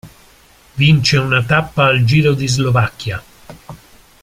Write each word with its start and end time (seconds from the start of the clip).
Vince 0.77 1.15
una 1.17 1.43
tappa 1.43 1.83
al 1.85 2.03
Giro 2.05 2.33
di 2.33 2.47
Slovacchia. 2.47 3.21